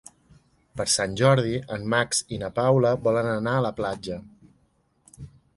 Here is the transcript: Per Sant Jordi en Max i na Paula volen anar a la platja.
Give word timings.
Per 0.79 0.85
Sant 0.93 1.13
Jordi 1.19 1.59
en 1.75 1.85
Max 1.95 2.23
i 2.37 2.41
na 2.45 2.51
Paula 2.57 2.95
volen 3.09 3.31
anar 3.35 3.55
a 3.59 3.63
la 3.67 3.75
platja. 3.81 4.21